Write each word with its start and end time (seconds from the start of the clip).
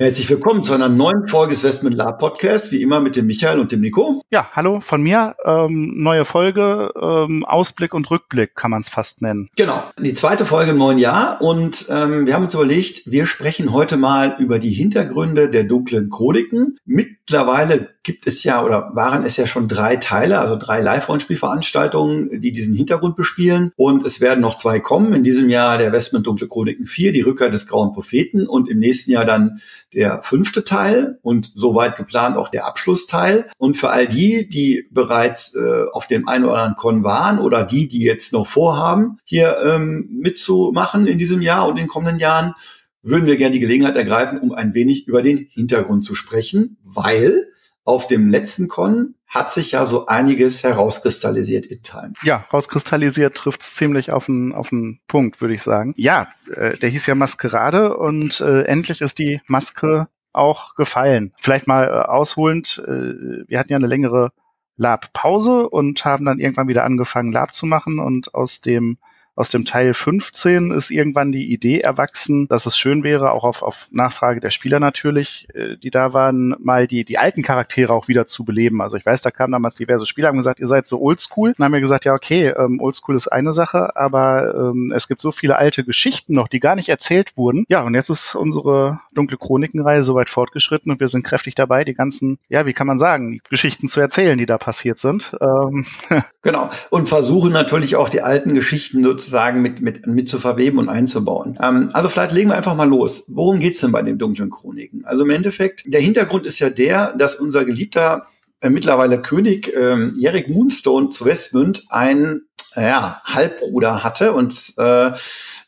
Herzlich 0.00 0.30
willkommen 0.30 0.62
zu 0.62 0.74
einer 0.74 0.88
neuen 0.88 1.26
Folge 1.26 1.54
des 1.54 1.64
Westman 1.64 1.92
Lab 1.92 2.20
Podcast, 2.20 2.70
wie 2.70 2.82
immer 2.82 3.00
mit 3.00 3.16
dem 3.16 3.26
Michael 3.26 3.58
und 3.58 3.72
dem 3.72 3.80
Nico. 3.80 4.22
Ja, 4.30 4.48
hallo 4.52 4.78
von 4.78 5.02
mir. 5.02 5.34
Ähm, 5.44 5.92
neue 5.96 6.24
Folge, 6.24 6.92
ähm, 7.02 7.44
Ausblick 7.44 7.94
und 7.94 8.08
Rückblick 8.08 8.54
kann 8.54 8.70
man 8.70 8.82
es 8.82 8.88
fast 8.88 9.22
nennen. 9.22 9.48
Genau, 9.56 9.82
die 9.98 10.12
zweite 10.12 10.44
Folge 10.44 10.70
im 10.70 10.78
neuen 10.78 10.98
Jahr 10.98 11.42
und 11.42 11.86
ähm, 11.90 12.26
wir 12.26 12.34
haben 12.34 12.44
uns 12.44 12.54
überlegt, 12.54 13.10
wir 13.10 13.26
sprechen 13.26 13.72
heute 13.72 13.96
mal 13.96 14.36
über 14.38 14.60
die 14.60 14.70
Hintergründe 14.70 15.50
der 15.50 15.64
dunklen 15.64 16.10
Chroniken. 16.10 16.78
Mittlerweile 16.84 17.88
gibt 18.08 18.26
es 18.26 18.42
ja 18.44 18.64
oder 18.64 18.92
waren 18.94 19.24
es 19.24 19.36
ja 19.36 19.46
schon 19.46 19.68
drei 19.68 19.96
Teile, 19.96 20.38
also 20.38 20.56
drei 20.56 20.80
Live-Rollenspielveranstaltungen, 20.80 22.40
die 22.40 22.52
diesen 22.52 22.74
Hintergrund 22.74 23.16
bespielen. 23.16 23.72
Und 23.76 24.02
es 24.06 24.22
werden 24.22 24.40
noch 24.40 24.56
zwei 24.56 24.80
kommen. 24.80 25.12
In 25.12 25.24
diesem 25.24 25.50
Jahr 25.50 25.76
der 25.76 25.92
Westman 25.92 26.22
Dunkle 26.22 26.48
Chroniken 26.48 26.86
4, 26.86 27.12
die 27.12 27.20
Rückkehr 27.20 27.50
des 27.50 27.66
Grauen 27.66 27.92
Propheten 27.92 28.46
und 28.46 28.70
im 28.70 28.78
nächsten 28.78 29.10
Jahr 29.10 29.26
dann 29.26 29.60
der 29.94 30.22
fünfte 30.22 30.64
Teil 30.64 31.18
und 31.22 31.50
soweit 31.54 31.96
geplant 31.96 32.36
auch 32.36 32.48
der 32.48 32.66
Abschlussteil. 32.66 33.46
Und 33.56 33.76
für 33.76 33.90
all 33.90 34.06
die, 34.06 34.48
die 34.48 34.86
bereits 34.90 35.54
äh, 35.54 35.84
auf 35.92 36.06
dem 36.06 36.28
einen 36.28 36.44
oder 36.44 36.54
anderen 36.54 36.76
Con 36.76 37.04
waren 37.04 37.38
oder 37.38 37.64
die, 37.64 37.88
die 37.88 38.02
jetzt 38.02 38.32
noch 38.32 38.46
vorhaben, 38.46 39.18
hier 39.24 39.58
ähm, 39.64 40.08
mitzumachen 40.10 41.06
in 41.06 41.18
diesem 41.18 41.42
Jahr 41.42 41.66
und 41.66 41.72
in 41.72 41.84
den 41.84 41.88
kommenden 41.88 42.18
Jahren, 42.18 42.54
würden 43.02 43.26
wir 43.26 43.36
gerne 43.36 43.52
die 43.52 43.60
Gelegenheit 43.60 43.96
ergreifen, 43.96 44.40
um 44.40 44.52
ein 44.52 44.74
wenig 44.74 45.06
über 45.06 45.22
den 45.22 45.48
Hintergrund 45.50 46.04
zu 46.04 46.14
sprechen, 46.14 46.76
weil 46.82 47.46
auf 47.88 48.06
dem 48.06 48.28
letzten 48.28 48.68
Con 48.68 49.14
hat 49.26 49.50
sich 49.50 49.72
ja 49.72 49.86
so 49.86 50.06
einiges 50.06 50.62
herauskristallisiert 50.62 51.66
in 51.66 51.82
Time. 51.82 52.12
Ja, 52.22 52.44
rauskristallisiert 52.52 53.36
trifft's 53.36 53.74
ziemlich 53.74 54.12
auf 54.12 54.26
den, 54.26 54.52
auf 54.52 54.68
den 54.68 55.00
Punkt, 55.08 55.40
würde 55.40 55.54
ich 55.54 55.62
sagen. 55.62 55.94
Ja, 55.96 56.28
äh, 56.54 56.78
der 56.78 56.90
hieß 56.90 57.06
ja 57.06 57.14
Maskerade 57.14 57.96
und 57.96 58.40
äh, 58.40 58.62
endlich 58.62 59.00
ist 59.00 59.18
die 59.18 59.40
Maske 59.46 60.08
auch 60.32 60.74
gefallen. 60.74 61.32
Vielleicht 61.40 61.66
mal 61.66 61.88
äh, 61.88 62.08
ausholend, 62.08 62.82
äh, 62.86 63.48
wir 63.48 63.58
hatten 63.58 63.72
ja 63.72 63.76
eine 63.76 63.86
längere 63.86 64.32
Lab-Pause 64.76 65.68
und 65.68 66.04
haben 66.04 66.24
dann 66.24 66.38
irgendwann 66.38 66.68
wieder 66.68 66.84
angefangen, 66.84 67.32
Lab 67.32 67.54
zu 67.54 67.66
machen 67.66 67.98
und 67.98 68.34
aus 68.34 68.60
dem 68.60 68.98
aus 69.38 69.50
dem 69.50 69.64
Teil 69.64 69.94
15 69.94 70.72
ist 70.72 70.90
irgendwann 70.90 71.30
die 71.30 71.52
Idee 71.52 71.78
erwachsen, 71.78 72.48
dass 72.48 72.66
es 72.66 72.76
schön 72.76 73.04
wäre, 73.04 73.30
auch 73.30 73.44
auf, 73.44 73.62
auf 73.62 73.86
Nachfrage 73.92 74.40
der 74.40 74.50
Spieler 74.50 74.80
natürlich, 74.80 75.46
äh, 75.54 75.76
die 75.76 75.90
da 75.90 76.12
waren, 76.12 76.56
mal 76.58 76.88
die, 76.88 77.04
die 77.04 77.18
alten 77.18 77.42
Charaktere 77.42 77.92
auch 77.92 78.08
wieder 78.08 78.26
zu 78.26 78.44
beleben. 78.44 78.82
Also 78.82 78.96
ich 78.96 79.06
weiß, 79.06 79.20
da 79.22 79.30
kamen 79.30 79.52
damals 79.52 79.76
diverse 79.76 80.06
Spieler, 80.06 80.26
haben 80.26 80.38
gesagt, 80.38 80.58
ihr 80.58 80.66
seid 80.66 80.88
so 80.88 81.00
oldschool. 81.00 81.52
Dann 81.56 81.66
haben 81.66 81.72
wir 81.72 81.80
gesagt, 81.80 82.04
ja, 82.04 82.14
okay, 82.14 82.48
ähm, 82.48 82.80
oldschool 82.80 83.14
ist 83.14 83.28
eine 83.28 83.52
Sache, 83.52 83.94
aber 83.94 84.54
ähm, 84.56 84.92
es 84.92 85.06
gibt 85.06 85.20
so 85.20 85.30
viele 85.30 85.54
alte 85.54 85.84
Geschichten 85.84 86.34
noch, 86.34 86.48
die 86.48 86.58
gar 86.58 86.74
nicht 86.74 86.88
erzählt 86.88 87.36
wurden. 87.36 87.64
Ja, 87.68 87.82
und 87.82 87.94
jetzt 87.94 88.10
ist 88.10 88.34
unsere 88.34 88.98
dunkle 89.14 89.36
Chronikenreihe 89.36 90.02
soweit 90.02 90.30
fortgeschritten 90.30 90.90
und 90.90 90.98
wir 90.98 91.08
sind 91.08 91.22
kräftig 91.22 91.54
dabei, 91.54 91.84
die 91.84 91.94
ganzen, 91.94 92.40
ja, 92.48 92.66
wie 92.66 92.72
kann 92.72 92.88
man 92.88 92.98
sagen, 92.98 93.40
Geschichten 93.48 93.88
zu 93.88 94.00
erzählen, 94.00 94.36
die 94.36 94.46
da 94.46 94.58
passiert 94.58 94.98
sind. 94.98 95.36
Ähm. 95.40 95.86
Genau. 96.42 96.70
Und 96.88 97.08
versuchen 97.08 97.52
natürlich 97.52 97.96
auch 97.96 98.08
die 98.08 98.22
alten 98.22 98.54
Geschichten 98.54 99.02
nutzen 99.02 99.27
sozusagen 99.28 99.60
mit, 99.60 99.80
mit, 99.80 100.06
mit 100.06 100.28
zu 100.28 100.38
verweben 100.38 100.78
und 100.78 100.88
einzubauen. 100.88 101.58
Ähm, 101.62 101.90
also 101.92 102.08
vielleicht 102.08 102.32
legen 102.32 102.50
wir 102.50 102.56
einfach 102.56 102.74
mal 102.74 102.88
los. 102.88 103.24
Worum 103.28 103.60
geht's 103.60 103.80
denn 103.80 103.92
bei 103.92 104.02
den 104.02 104.18
dunklen 104.18 104.50
Chroniken? 104.50 105.04
Also 105.04 105.24
im 105.24 105.30
Endeffekt, 105.30 105.84
der 105.86 106.00
Hintergrund 106.00 106.46
ist 106.46 106.58
ja 106.58 106.70
der, 106.70 107.12
dass 107.12 107.36
unser 107.36 107.64
geliebter 107.64 108.26
äh, 108.60 108.70
mittlerweile 108.70 109.20
König 109.20 109.72
ähm, 109.76 110.16
Erik 110.20 110.48
Moonstone 110.48 111.10
zu 111.10 111.26
Westmund 111.26 111.84
ein 111.90 112.42
ja, 112.76 113.20
Halbbruder 113.24 114.04
hatte 114.04 114.32
und 114.32 114.74
äh, 114.76 115.10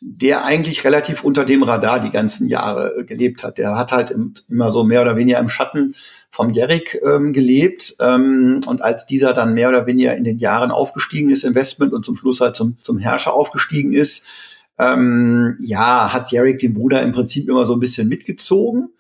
der 0.01 0.45
eigentlich 0.45 0.85
relativ 0.85 1.25
unter 1.25 1.45
dem 1.45 1.63
Radar 1.63 2.01
die 2.01 2.11
ganzen 2.11 2.49
Jahre 2.49 2.99
äh, 2.99 3.05
gelebt 3.05 3.43
hat. 3.43 3.59
Der 3.59 3.77
hat 3.77 3.93
halt 3.93 4.11
im, 4.11 4.35
immer 4.49 4.71
so 4.71 4.85
mehr 4.85 5.03
oder 5.03 5.17
weniger 5.17 5.39
im 5.39 5.49
Schatten 5.49 5.95
vom 6.31 6.51
Jerik 6.51 7.01
ähm, 7.05 7.33
gelebt. 7.33 7.97
Ähm, 8.01 8.61
und 8.67 8.83
als 8.83 9.07
dieser 9.07 9.33
dann 9.33 9.55
mehr 9.55 9.69
oder 9.69 9.87
weniger 9.87 10.15
in 10.15 10.25
den 10.25 10.39
Jahren 10.39 10.71
aufgestiegen 10.71 11.31
ist, 11.31 11.45
Investment 11.45 11.93
und 11.93 12.05
zum 12.05 12.17
Schluss 12.17 12.41
halt 12.41 12.57
zum, 12.57 12.77
zum 12.81 12.99
Herrscher 12.99 13.33
aufgestiegen 13.33 13.93
ist, 13.93 14.25
ähm, 14.79 15.57
ja, 15.61 16.13
hat 16.13 16.31
Jerik 16.33 16.59
den 16.59 16.75
Bruder 16.75 17.03
im 17.03 17.13
Prinzip 17.13 17.49
immer 17.49 17.67
so 17.67 17.75
ein 17.75 17.81
bisschen 17.81 18.09
mitgezogen 18.09 18.91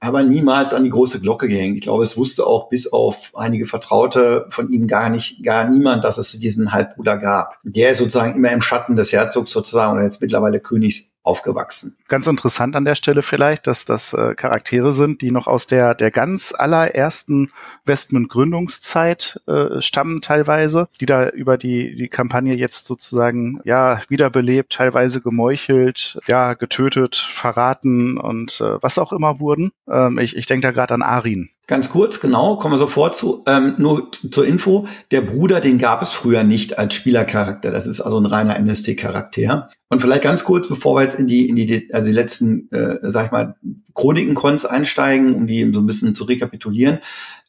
aber 0.00 0.22
niemals 0.22 0.72
an 0.72 0.84
die 0.84 0.90
große 0.90 1.20
Glocke 1.20 1.48
gehängt. 1.48 1.76
Ich 1.76 1.82
glaube, 1.82 2.04
es 2.04 2.16
wusste 2.16 2.46
auch 2.46 2.68
bis 2.68 2.92
auf 2.92 3.32
einige 3.34 3.66
Vertraute 3.66 4.46
von 4.48 4.70
ihm 4.70 4.86
gar 4.86 5.10
nicht, 5.10 5.42
gar 5.42 5.68
niemand, 5.68 6.04
dass 6.04 6.18
es 6.18 6.32
diesen 6.32 6.72
Halbbruder 6.72 7.18
gab. 7.18 7.58
Der 7.64 7.90
ist 7.90 7.98
sozusagen 7.98 8.36
immer 8.36 8.52
im 8.52 8.62
Schatten 8.62 8.94
des 8.94 9.12
Herzogs 9.12 9.50
sozusagen 9.50 9.94
oder 9.94 10.04
jetzt 10.04 10.20
mittlerweile 10.20 10.60
Königs 10.60 11.10
aufgewachsen. 11.28 11.96
Ganz 12.08 12.26
interessant 12.26 12.74
an 12.74 12.84
der 12.84 12.94
Stelle 12.94 13.22
vielleicht, 13.22 13.66
dass 13.66 13.84
das 13.84 14.14
äh, 14.14 14.34
Charaktere 14.34 14.94
sind, 14.94 15.20
die 15.20 15.30
noch 15.30 15.46
aus 15.46 15.66
der, 15.66 15.94
der 15.94 16.10
ganz 16.10 16.54
allerersten 16.56 17.52
Westmund-Gründungszeit 17.84 19.42
äh, 19.46 19.80
stammen 19.80 20.20
teilweise, 20.20 20.88
die 21.00 21.06
da 21.06 21.28
über 21.28 21.58
die, 21.58 21.94
die 21.96 22.08
Kampagne 22.08 22.54
jetzt 22.54 22.86
sozusagen 22.86 23.60
ja 23.64 24.00
wiederbelebt, 24.08 24.72
teilweise 24.72 25.20
gemeuchelt, 25.20 26.18
ja 26.26 26.54
getötet, 26.54 27.16
verraten 27.16 28.18
und 28.18 28.60
äh, 28.60 28.82
was 28.82 28.98
auch 28.98 29.12
immer 29.12 29.38
wurden. 29.38 29.70
Ähm, 29.86 30.18
ich 30.18 30.36
ich 30.36 30.46
denke 30.46 30.66
da 30.66 30.70
gerade 30.72 30.94
an 30.94 31.02
Arin. 31.02 31.50
Ganz 31.68 31.90
kurz, 31.90 32.18
genau, 32.18 32.56
kommen 32.56 32.72
wir 32.72 32.78
sofort 32.78 33.14
zu. 33.14 33.44
Ähm, 33.46 33.74
nur 33.76 34.10
zur 34.10 34.46
Info, 34.46 34.86
der 35.10 35.20
Bruder, 35.20 35.60
den 35.60 35.76
gab 35.76 36.00
es 36.00 36.12
früher 36.12 36.42
nicht 36.42 36.78
als 36.78 36.94
Spielercharakter. 36.94 37.70
Das 37.70 37.86
ist 37.86 38.00
also 38.00 38.18
ein 38.18 38.24
reiner 38.24 38.58
NST-Charakter. 38.58 39.68
Und 39.90 40.00
vielleicht 40.00 40.22
ganz 40.22 40.44
kurz, 40.44 40.66
bevor 40.66 40.96
wir 40.96 41.02
jetzt 41.02 41.18
in 41.20 41.26
die, 41.26 41.46
in 41.46 41.56
die, 41.56 41.90
also 41.92 42.10
die 42.10 42.16
letzten, 42.16 42.70
äh, 42.72 42.96
sag 43.02 43.26
ich 43.26 43.32
mal, 43.32 43.56
Chroniken-Cons 43.94 44.64
einsteigen, 44.64 45.34
um 45.34 45.46
die 45.46 45.70
so 45.74 45.80
ein 45.80 45.86
bisschen 45.86 46.14
zu 46.14 46.24
rekapitulieren. 46.24 47.00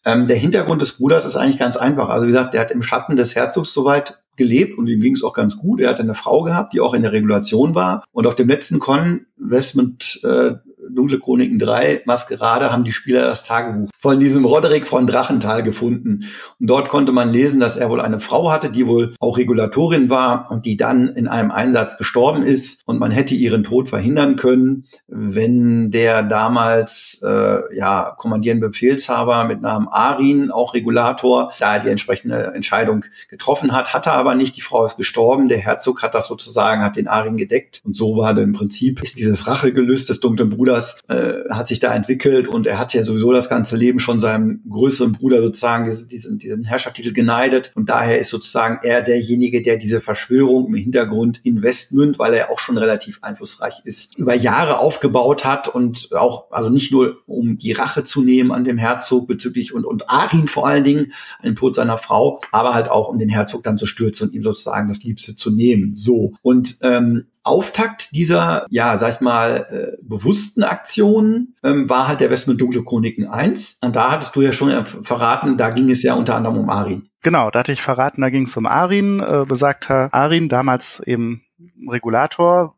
Ähm, 0.03 0.25
der 0.25 0.35
Hintergrund 0.35 0.81
des 0.81 0.97
Bruders 0.97 1.25
ist 1.25 1.37
eigentlich 1.37 1.59
ganz 1.59 1.77
einfach. 1.77 2.09
Also 2.09 2.25
wie 2.25 2.31
gesagt, 2.31 2.53
der 2.53 2.59
hat 2.59 2.71
im 2.71 2.81
Schatten 2.81 3.15
des 3.15 3.35
Herzogs 3.35 3.71
soweit 3.71 4.21
gelebt 4.35 4.77
und 4.77 4.87
ihm 4.87 4.99
ging 4.99 5.13
es 5.13 5.23
auch 5.23 5.33
ganz 5.33 5.57
gut. 5.57 5.79
Er 5.79 5.91
hatte 5.91 6.01
eine 6.01 6.13
Frau 6.13 6.43
gehabt, 6.43 6.73
die 6.73 6.81
auch 6.81 6.93
in 6.93 7.03
der 7.03 7.13
Regulation 7.13 7.73
war. 7.73 8.03
Und 8.11 8.27
auf 8.27 8.35
dem 8.35 8.49
letzten 8.49 8.79
Con, 8.79 9.27
Westmund 9.37 10.19
äh, 10.25 10.55
Dunkle 10.95 11.19
Chroniken 11.19 11.59
3, 11.59 12.03
Maskerade, 12.05 12.71
haben 12.71 12.83
die 12.83 12.91
Spieler 12.91 13.25
das 13.25 13.43
Tagebuch 13.43 13.89
von 13.97 14.19
diesem 14.19 14.45
Roderick 14.45 14.87
von 14.87 15.07
Drachenthal 15.07 15.63
gefunden. 15.63 16.25
Und 16.59 16.69
dort 16.69 16.89
konnte 16.89 17.11
man 17.11 17.29
lesen, 17.29 17.59
dass 17.59 17.75
er 17.75 17.89
wohl 17.89 18.01
eine 18.01 18.19
Frau 18.19 18.51
hatte, 18.51 18.69
die 18.69 18.87
wohl 18.87 19.13
auch 19.19 19.37
Regulatorin 19.37 20.09
war 20.09 20.45
und 20.49 20.65
die 20.65 20.77
dann 20.77 21.09
in 21.09 21.27
einem 21.27 21.51
Einsatz 21.51 21.97
gestorben 21.97 22.43
ist. 22.43 22.81
Und 22.85 22.99
man 22.99 23.11
hätte 23.11 23.35
ihren 23.35 23.63
Tod 23.63 23.89
verhindern 23.89 24.35
können, 24.35 24.85
wenn 25.07 25.91
der 25.91 26.23
damals 26.23 27.21
äh, 27.23 27.75
ja 27.75 28.13
kommandierende 28.17 28.69
Befehlshaber 28.69 29.43
mit 29.45 29.61
Namen 29.61 29.87
Arin, 29.89 30.51
auch 30.51 30.73
Regulator, 30.73 31.51
da 31.59 31.79
die 31.79 31.89
entsprechende 31.89 32.53
Entscheidung 32.55 33.05
getroffen 33.29 33.73
hat, 33.73 33.93
hatte 33.93 34.11
aber 34.11 34.35
nicht. 34.35 34.57
Die 34.57 34.61
Frau 34.61 34.85
ist 34.85 34.97
gestorben. 34.97 35.47
Der 35.47 35.59
Herzog 35.59 36.03
hat 36.03 36.15
das 36.15 36.27
sozusagen, 36.27 36.83
hat 36.83 36.95
den 36.95 37.07
Arin 37.07 37.37
gedeckt. 37.37 37.81
Und 37.85 37.95
so 37.95 38.17
war 38.17 38.33
dann 38.33 38.45
im 38.45 38.53
Prinzip 38.53 39.01
ist 39.01 39.17
dieses 39.17 39.47
Rachegelüst 39.47 40.09
des 40.09 40.19
dunklen 40.19 40.49
Bruders 40.49 40.78
Bruders 40.79 41.01
äh, 41.07 41.49
hat 41.49 41.67
sich 41.67 41.79
da 41.79 41.93
entwickelt 41.93 42.47
und 42.47 42.67
er 42.67 42.79
hat 42.79 42.93
ja 42.93 43.03
sowieso 43.03 43.31
das 43.31 43.49
ganze 43.49 43.75
Leben 43.75 43.99
schon 43.99 44.19
seinem 44.19 44.61
größeren 44.69 45.13
Bruder 45.13 45.41
sozusagen 45.41 45.85
diesen, 46.07 46.37
diesen, 46.39 46.63
Herrschertitel 46.63 47.13
geneidet 47.13 47.71
und 47.75 47.89
daher 47.89 48.19
ist 48.19 48.29
sozusagen 48.29 48.79
er 48.83 49.01
derjenige, 49.01 49.61
der 49.61 49.77
diese 49.77 50.01
Verschwörung 50.01 50.67
im 50.67 50.75
Hintergrund 50.75 51.39
in 51.43 51.61
Westmünd, 51.61 52.19
weil 52.19 52.33
er 52.33 52.51
auch 52.51 52.59
schon 52.59 52.77
relativ 52.77 53.19
einflussreich 53.21 53.81
ist, 53.83 54.17
über 54.17 54.35
Jahre 54.35 54.79
aufgebaut 54.79 55.45
hat 55.45 55.67
und 55.67 56.09
auch, 56.15 56.51
also 56.51 56.69
nicht 56.69 56.91
nur 56.91 57.17
um 57.25 57.57
die 57.57 57.71
Rache 57.71 58.03
zu 58.03 58.21
nehmen 58.21 58.51
an 58.51 58.63
dem 58.63 58.77
Herzog 58.77 59.27
bezüglich 59.27 59.73
und, 59.73 59.85
und 59.85 60.09
Arin 60.09 60.47
vor 60.47 60.67
allen 60.67 60.83
Dingen, 60.83 61.13
dem 61.43 61.55
Tod 61.55 61.75
seiner 61.75 61.97
Frau, 61.97 62.41
aber 62.51 62.73
halt 62.73 62.89
auch 62.89 63.09
um 63.09 63.19
den 63.19 63.29
Herzog 63.29 63.63
dann 63.63 63.77
zu 63.77 63.85
stürzen 63.85 64.29
und 64.29 64.35
ihm 64.35 64.43
sozusagen 64.43 64.87
das 64.87 65.03
Liebste 65.03 65.35
zu 65.35 65.49
nehmen. 65.49 65.95
So. 65.95 66.33
Und 66.41 66.77
ähm, 66.81 67.25
Auftakt 67.49 68.11
dieser, 68.11 68.65
ja, 68.69 68.95
sag 68.97 69.15
ich 69.15 69.21
mal, 69.21 69.65
äh, 69.69 69.97
bewussten 70.01 70.63
Aktionen 70.63 71.55
ähm, 71.63 71.89
war 71.89 72.07
halt 72.07 72.21
der 72.21 72.29
Westmund 72.29 72.61
Dunkle 72.61 72.83
Chroniken 72.83 73.27
1. 73.27 73.79
Und 73.81 73.95
da 73.95 74.11
hattest 74.11 74.35
du 74.35 74.41
ja 74.41 74.53
schon 74.53 74.85
verraten, 74.85 75.57
da 75.57 75.71
ging 75.71 75.89
es 75.89 76.03
ja 76.03 76.13
unter 76.13 76.35
anderem 76.35 76.57
um 76.57 76.69
Arin. 76.69 77.09
Genau, 77.23 77.49
da 77.49 77.59
hatte 77.59 77.71
ich 77.71 77.81
verraten, 77.81 78.21
da 78.21 78.29
ging 78.29 78.43
es 78.43 78.55
um 78.55 78.67
Arin, 78.67 79.19
äh, 79.19 79.45
besagter 79.47 80.13
Arin, 80.13 80.47
damals 80.47 81.01
eben 81.05 81.41
Regulator, 81.89 82.75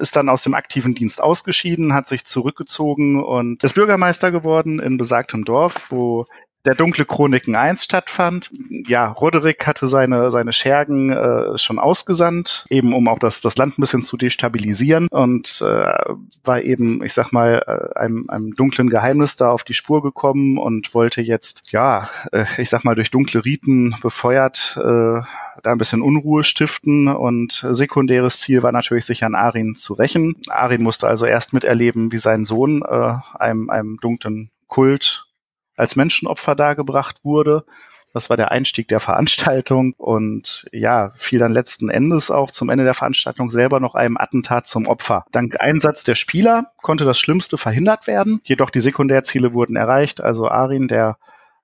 ist 0.00 0.16
dann 0.16 0.28
aus 0.28 0.42
dem 0.42 0.54
aktiven 0.54 0.94
Dienst 0.94 1.22
ausgeschieden, 1.22 1.92
hat 1.92 2.06
sich 2.06 2.24
zurückgezogen 2.24 3.22
und 3.22 3.62
ist 3.62 3.74
Bürgermeister 3.74 4.30
geworden 4.30 4.80
in 4.80 4.96
besagtem 4.96 5.44
Dorf, 5.44 5.90
wo 5.90 6.26
der 6.66 6.74
Dunkle 6.74 7.04
Chroniken 7.06 7.56
1 7.56 7.84
stattfand. 7.84 8.50
Ja, 8.86 9.06
Roderick 9.06 9.66
hatte 9.66 9.88
seine, 9.88 10.30
seine 10.30 10.52
Schergen 10.52 11.10
äh, 11.10 11.56
schon 11.56 11.78
ausgesandt, 11.78 12.66
eben 12.68 12.92
um 12.92 13.08
auch 13.08 13.18
das, 13.18 13.40
das 13.40 13.56
Land 13.56 13.78
ein 13.78 13.80
bisschen 13.80 14.02
zu 14.02 14.16
destabilisieren 14.16 15.08
und 15.10 15.62
äh, 15.62 16.14
war 16.44 16.62
eben, 16.62 17.02
ich 17.02 17.14
sag 17.14 17.32
mal, 17.32 17.62
äh, 17.66 17.98
einem, 17.98 18.28
einem 18.28 18.52
dunklen 18.52 18.90
Geheimnis 18.90 19.36
da 19.36 19.50
auf 19.50 19.64
die 19.64 19.74
Spur 19.74 20.02
gekommen 20.02 20.58
und 20.58 20.94
wollte 20.94 21.22
jetzt, 21.22 21.72
ja, 21.72 22.10
äh, 22.32 22.44
ich 22.58 22.68
sag 22.68 22.84
mal, 22.84 22.94
durch 22.94 23.10
dunkle 23.10 23.44
Riten 23.44 23.94
befeuert, 24.02 24.78
äh, 24.78 25.20
da 25.62 25.72
ein 25.72 25.78
bisschen 25.78 26.02
Unruhe 26.02 26.44
stiften 26.44 27.08
und 27.08 27.66
sekundäres 27.70 28.40
Ziel 28.40 28.62
war 28.62 28.72
natürlich, 28.72 29.04
sich 29.04 29.24
an 29.24 29.34
Arin 29.34 29.76
zu 29.76 29.94
rächen. 29.94 30.36
Arin 30.48 30.82
musste 30.82 31.06
also 31.08 31.26
erst 31.26 31.52
miterleben, 31.52 32.12
wie 32.12 32.18
sein 32.18 32.44
Sohn 32.44 32.82
äh, 32.82 33.14
einem, 33.38 33.70
einem 33.70 33.96
dunklen 33.98 34.50
Kult 34.68 35.26
als 35.80 35.96
Menschenopfer 35.96 36.54
dargebracht 36.54 37.24
wurde. 37.24 37.64
Das 38.12 38.28
war 38.28 38.36
der 38.36 38.50
Einstieg 38.50 38.88
der 38.88 38.98
Veranstaltung 39.00 39.94
und 39.96 40.66
ja, 40.72 41.12
fiel 41.14 41.38
dann 41.38 41.52
letzten 41.52 41.90
Endes 41.90 42.30
auch 42.30 42.50
zum 42.50 42.68
Ende 42.68 42.84
der 42.84 42.94
Veranstaltung 42.94 43.50
selber 43.50 43.78
noch 43.78 43.94
einem 43.94 44.16
Attentat 44.16 44.66
zum 44.66 44.88
Opfer. 44.88 45.24
Dank 45.30 45.60
Einsatz 45.60 46.02
der 46.02 46.16
Spieler 46.16 46.66
konnte 46.82 47.04
das 47.04 47.20
Schlimmste 47.20 47.56
verhindert 47.56 48.06
werden, 48.06 48.40
jedoch 48.44 48.70
die 48.70 48.80
Sekundärziele 48.80 49.54
wurden 49.54 49.76
erreicht. 49.76 50.20
Also 50.20 50.48
Arin, 50.48 50.88
der 50.88 51.18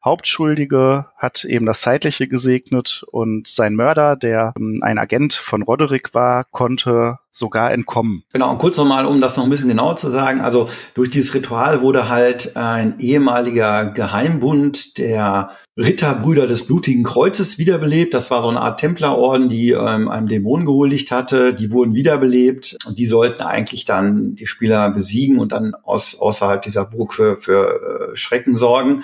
Hauptschuldige 0.05 1.07
hat 1.17 1.45
eben 1.45 1.67
das 1.67 1.81
Zeitliche 1.81 2.29
gesegnet 2.29 3.05
und 3.11 3.49
sein 3.49 3.75
Mörder, 3.75 4.15
der 4.15 4.53
ähm, 4.57 4.79
ein 4.83 4.99
Agent 4.99 5.35
von 5.35 5.63
Roderick 5.63 6.15
war, 6.15 6.45
konnte 6.45 7.19
sogar 7.37 7.73
entkommen. 7.73 8.23
Genau, 8.33 8.51
und 8.51 8.59
kurz 8.59 8.77
nochmal, 8.77 9.05
um 9.07 9.21
das 9.21 9.37
noch 9.37 9.45
ein 9.45 9.51
bisschen 9.51 9.69
genauer 9.69 9.97
zu 9.97 10.11
sagen. 10.11 10.41
Also 10.41 10.69
durch 10.95 11.11
dieses 11.11 11.35
Ritual 11.35 11.83
wurde 11.83 12.09
halt 12.09 12.57
ein 12.57 12.97
ehemaliger 12.99 13.87
Geheimbund 13.87 14.99
der 14.99 15.51
Ritterbrüder 15.79 16.47
des 16.47 16.67
blutigen 16.67 17.05
Kreuzes 17.05 17.59
wiederbelebt. 17.59 18.15
Das 18.15 18.31
war 18.31 18.41
so 18.41 18.49
eine 18.49 18.63
Art 18.63 18.81
Templerorden, 18.81 19.51
die 19.51 19.73
ähm, 19.73 20.09
einem 20.09 20.27
Dämon 20.27 20.65
gehuldigt 20.65 21.11
hatte. 21.11 21.53
Die 21.53 21.71
wurden 21.71 21.93
wiederbelebt 21.93 22.79
und 22.87 22.99
die 22.99 23.05
sollten 23.05 23.43
eigentlich 23.43 23.85
dann 23.85 24.35
die 24.37 24.47
Spieler 24.47 24.91
besiegen 24.91 25.39
und 25.39 25.53
dann 25.53 25.75
aus, 25.75 26.19
außerhalb 26.19 26.63
dieser 26.63 26.87
Burg 26.87 27.13
für, 27.13 27.37
für 27.37 28.13
äh, 28.13 28.17
Schrecken 28.17 28.57
sorgen. 28.57 29.03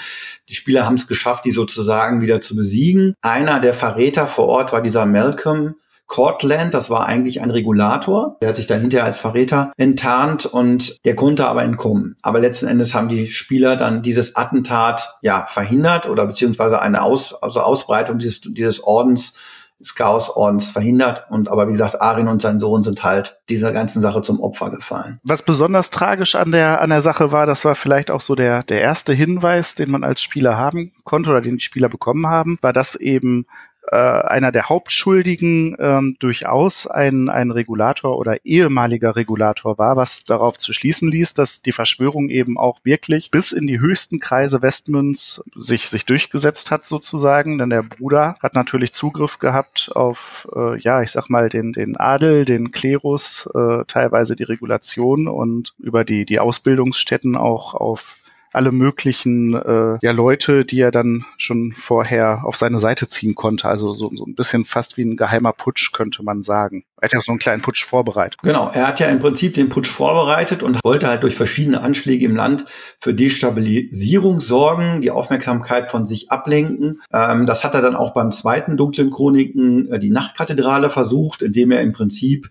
Die 0.49 0.55
Spieler 0.55 0.87
haben 0.87 0.95
es 0.95 1.07
geschafft, 1.07 1.45
die 1.45 1.51
sozusagen 1.51 2.23
wieder 2.23 2.41
zu 2.41 2.57
besiegen. 2.57 3.15
Einer 3.21 3.61
der 3.61 3.75
Verräter 3.75 4.27
vor 4.27 4.47
Ort 4.47 4.73
war 4.73 4.81
dieser 4.81 5.05
Malcolm, 5.05 5.75
Cortland, 6.13 6.75
das 6.75 6.91
war 6.91 7.07
eigentlich 7.07 7.41
ein 7.41 7.51
Regulator, 7.51 8.37
der 8.43 8.51
hat 8.51 8.57
sich 8.57 8.67
dann 8.67 8.83
hinterher 8.83 9.07
als 9.07 9.19
Verräter 9.19 9.73
enttarnt 9.79 10.45
und 10.45 11.03
der 11.07 11.17
konnte 11.17 11.47
aber 11.47 11.63
entkommen. 11.63 12.17
Aber 12.21 12.39
letzten 12.39 12.67
Endes 12.67 12.95
haben 12.95 13.09
die 13.09 13.29
Spieler 13.29 13.77
dann 13.77 14.03
dieses 14.03 14.37
Attentat 14.37 15.17
ja 15.23 15.47
verhindert 15.49 16.11
oder 16.11 16.27
beziehungsweise 16.27 16.83
eine 16.83 17.01
Aus, 17.01 17.33
also 17.43 17.61
Ausbreitung 17.61 18.19
dieses, 18.19 18.43
dieses 18.43 18.85
Ordens 18.85 19.33
des 19.81 19.95
Chaosordens 19.95 20.71
verhindert. 20.71 21.25
Und 21.31 21.51
aber 21.51 21.67
wie 21.69 21.73
gesagt, 21.73 22.03
Arin 22.03 22.29
und 22.29 22.43
sein 22.43 22.61
Sohn 22.61 22.83
sind 22.83 23.03
halt 23.03 23.41
dieser 23.49 23.73
ganzen 23.73 24.03
Sache 24.03 24.21
zum 24.21 24.39
Opfer 24.39 24.71
gefallen. 24.71 25.19
Was 25.25 25.43
besonders 25.43 25.89
tragisch 25.89 26.35
an 26.35 26.53
der, 26.53 26.83
an 26.83 26.91
der 26.91 27.01
Sache 27.01 27.33
war, 27.33 27.47
das 27.47 27.65
war 27.65 27.75
vielleicht 27.75 28.11
auch 28.11 28.21
so 28.21 28.35
der, 28.35 28.63
der 28.65 28.83
erste 28.83 29.15
Hinweis, 29.15 29.77
den 29.77 29.91
man 29.91 30.05
als 30.05 30.21
Spieler 30.21 30.59
haben 30.59 30.93
konnte 31.05 31.31
oder 31.31 31.41
den 31.41 31.57
die 31.57 31.65
Spieler 31.65 31.89
bekommen 31.89 32.27
haben, 32.27 32.59
war, 32.61 32.75
dass 32.75 32.97
eben 32.97 33.47
äh, 33.91 33.97
einer 33.97 34.53
der 34.53 34.69
Hauptschuldigen 34.69 35.77
ähm, 35.79 36.17
durchaus 36.21 36.87
ein, 36.87 37.29
ein 37.29 37.51
Regulator 37.51 38.17
oder 38.17 38.45
ehemaliger 38.45 39.17
Regulator 39.17 39.77
war, 39.77 39.97
was 39.97 40.25
darauf 40.25 40.57
zu 40.57 40.73
schließen 40.73 41.11
ließ, 41.11 41.35
dass 41.35 41.63
die 41.63 41.73
Verschwörung 41.73 42.29
eben 42.29 42.59
auch 42.59 42.79
wirklich 42.85 43.31
bis 43.31 43.51
in 43.51 43.67
die 43.67 43.81
höchsten 43.81 44.21
Kreise 44.21 44.63
Westmünds 44.63 45.43
sich, 45.57 45.89
sich 45.89 46.07
durchgesetzt 46.07 46.71
hat 46.71 46.87
sozusagen, 46.87 47.59
denn 47.59 47.71
der 47.71 47.83
Bruder 47.83 48.37
hat 48.41 48.55
natürlich 48.55 48.93
Zugriff 48.93 49.41
gehabt 49.41 49.91
auf, 49.95 50.49
äh, 50.55 50.79
ja, 50.79 51.03
ich 51.03 51.11
sag 51.11 51.29
mal, 51.29 51.49
den, 51.49 51.73
den 51.73 51.97
Adel, 51.97 52.45
den 52.45 52.71
Klerus, 52.71 53.51
äh, 53.55 53.85
teilweise 53.87 54.37
die 54.37 54.45
Regulation 54.45 55.27
und 55.27 55.75
über 55.79 56.05
die, 56.05 56.25
die 56.25 56.39
Ausbildungsstätten 56.39 57.37
auch 57.37 57.75
auf 57.75 58.22
alle 58.53 58.73
möglichen 58.73 59.55
äh, 59.55 59.99
ja, 60.01 60.13
Leute, 60.13 60.65
die 60.65 60.81
er 60.81 60.91
dann 60.91 61.25
schon 61.39 61.73
vorher 61.77 62.45
auf 62.45 62.57
seine 62.57 62.79
Seite 62.79 63.09
ziehen 63.09 63.35
konnte. 63.35 63.69
Also 63.69 63.95
so, 63.95 64.11
so 64.15 64.25
ein 64.25 64.35
bisschen 64.35 64.65
fast 64.65 64.97
wie 64.97 65.05
ein 65.05 65.17
geheimer 65.17 65.53
Putsch, 65.53 65.93
könnte 65.93 66.23
man 66.23 66.43
sagen. 66.43 66.85
Er 67.01 67.07
hat 67.07 67.15
ja 67.15 67.21
so 67.21 67.33
einen 67.33 67.39
kleinen 67.39 67.63
Putsch 67.63 67.85
vorbereitet. 67.85 68.39
Genau, 68.43 68.71
er 68.73 68.87
hat 68.87 69.01
ja 69.01 69.09
im 69.09 69.19
Prinzip 69.19 69.55
den 69.55 69.69
Putsch 69.69 69.89
vorbereitet 69.89 70.63
und 70.63 70.79
wollte 70.85 71.09
halt 71.09 71.23
durch 71.23 71.35
verschiedene 71.35 71.81
Anschläge 71.81 72.25
im 72.27 72.37
Land 72.37 72.65
für 73.01 73.15
Destabilisierung 73.15 74.41
sorgen, 74.41 75.01
die 75.01 75.11
Aufmerksamkeit 75.11 75.91
von 75.91 76.07
sich 76.07 76.31
ablenken. 76.31 77.01
Ähm, 77.13 77.47
das 77.47 77.65
hat 77.65 77.75
er 77.75 77.83
dann 77.83 77.97
auch 77.97 78.13
beim 78.13 78.31
zweiten 78.31 78.77
Dunklen 78.77 79.11
Chroniken, 79.11 79.91
äh, 79.91 79.99
die 79.99 80.11
Nachtkathedrale, 80.11 80.91
versucht, 80.91 81.43
indem 81.43 81.73
er 81.73 81.81
im 81.81 81.93
Prinzip 81.93 82.51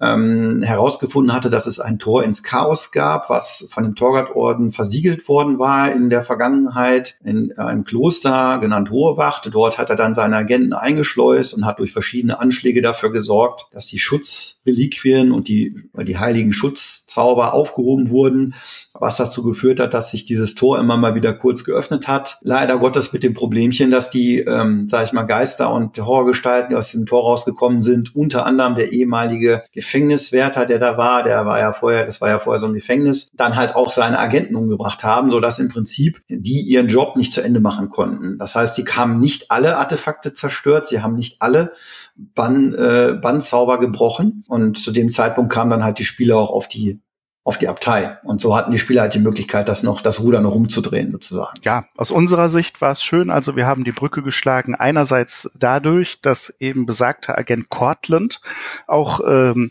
ähm, 0.00 0.62
herausgefunden 0.62 1.34
hatte, 1.34 1.48
dass 1.48 1.66
es 1.66 1.80
ein 1.80 1.98
Tor 1.98 2.22
ins 2.22 2.42
Chaos 2.42 2.92
gab, 2.92 3.30
was 3.30 3.66
von 3.70 3.84
dem 3.84 3.94
Torgatorden 3.94 4.72
versiegelt 4.72 5.26
worden 5.28 5.58
war 5.58 5.90
in 5.90 6.10
der 6.10 6.22
Vergangenheit 6.22 7.16
in 7.24 7.56
einem 7.58 7.84
Kloster 7.84 8.58
genannt 8.60 8.90
Hohewacht. 8.90 9.48
Dort 9.52 9.78
hat 9.78 9.90
er 9.90 9.96
dann 9.96 10.14
seine 10.14 10.36
Agenten 10.36 10.72
eingeschleust 10.72 11.54
und 11.54 11.64
hat 11.64 11.78
durch 11.78 11.92
verschiedene 11.92 12.38
Anschläge 12.38 12.82
dafür 12.82 13.10
gesorgt, 13.10 13.66
dass 13.72 13.86
die 13.86 13.98
Schutzreliquien 13.98 15.32
und 15.32 15.48
die, 15.48 15.74
die 15.94 16.18
heiligen 16.18 16.52
Schutzzauber 16.52 17.54
aufgehoben 17.54 18.10
wurden 18.10 18.54
was 19.00 19.16
dazu 19.16 19.42
geführt 19.42 19.80
hat, 19.80 19.94
dass 19.94 20.10
sich 20.10 20.24
dieses 20.24 20.54
Tor 20.54 20.78
immer 20.78 20.96
mal 20.96 21.14
wieder 21.14 21.32
kurz 21.32 21.64
geöffnet 21.64 22.08
hat. 22.08 22.38
Leider 22.42 22.78
Gottes 22.78 23.12
mit 23.12 23.22
dem 23.22 23.34
Problemchen, 23.34 23.90
dass 23.90 24.10
die, 24.10 24.40
ähm, 24.40 24.88
sage 24.88 25.04
ich 25.06 25.12
mal, 25.12 25.24
Geister 25.24 25.72
und 25.72 25.98
Horrorgestalten, 25.98 26.70
die 26.70 26.76
aus 26.76 26.92
dem 26.92 27.06
Tor 27.06 27.22
rausgekommen 27.22 27.82
sind, 27.82 28.14
unter 28.14 28.46
anderem 28.46 28.74
der 28.74 28.92
ehemalige 28.92 29.62
Gefängniswärter, 29.86 30.66
der 30.66 30.80
da 30.80 30.98
war, 30.98 31.22
der 31.22 31.46
war 31.46 31.60
ja 31.60 31.72
vorher, 31.72 32.04
das 32.04 32.20
war 32.20 32.28
ja 32.28 32.40
vorher 32.40 32.60
so 32.60 32.66
ein 32.66 32.74
Gefängnis, 32.74 33.28
dann 33.34 33.54
halt 33.54 33.76
auch 33.76 33.92
seine 33.92 34.18
Agenten 34.18 34.56
umgebracht 34.56 35.04
haben, 35.04 35.30
so 35.30 35.38
dass 35.38 35.60
im 35.60 35.68
Prinzip 35.68 36.22
die 36.28 36.60
ihren 36.62 36.88
Job 36.88 37.16
nicht 37.16 37.32
zu 37.32 37.40
Ende 37.40 37.60
machen 37.60 37.90
konnten. 37.90 38.36
Das 38.38 38.56
heißt, 38.56 38.74
sie 38.74 38.84
haben 38.84 39.20
nicht 39.20 39.52
alle 39.52 39.76
Artefakte 39.76 40.34
zerstört, 40.34 40.88
sie 40.88 41.02
haben 41.02 41.14
nicht 41.14 41.40
alle 41.40 41.72
Bann, 42.16 42.74
äh, 42.74 43.14
Bannzauber 43.20 43.78
gebrochen 43.78 44.44
und 44.48 44.76
zu 44.76 44.90
dem 44.90 45.12
Zeitpunkt 45.12 45.52
kamen 45.52 45.70
dann 45.70 45.84
halt 45.84 46.00
die 46.00 46.04
Spieler 46.04 46.36
auch 46.36 46.50
auf 46.50 46.66
die 46.66 47.00
auf 47.46 47.58
die 47.58 47.68
Abtei. 47.68 48.18
Und 48.24 48.40
so 48.40 48.56
hatten 48.56 48.72
die 48.72 48.78
Spieler 48.78 49.02
halt 49.02 49.14
die 49.14 49.20
Möglichkeit, 49.20 49.68
das 49.68 49.84
noch, 49.84 50.00
das 50.00 50.18
Ruder 50.18 50.40
noch 50.40 50.52
umzudrehen, 50.52 51.12
sozusagen. 51.12 51.60
Ja, 51.62 51.84
aus 51.96 52.10
unserer 52.10 52.48
Sicht 52.48 52.80
war 52.80 52.90
es 52.90 53.04
schön. 53.04 53.30
Also 53.30 53.54
wir 53.54 53.66
haben 53.66 53.84
die 53.84 53.92
Brücke 53.92 54.22
geschlagen. 54.22 54.74
Einerseits 54.74 55.52
dadurch, 55.56 56.20
dass 56.20 56.52
eben 56.58 56.86
besagter 56.86 57.38
Agent 57.38 57.70
Cortland 57.70 58.40
auch 58.88 59.20
ähm, 59.24 59.70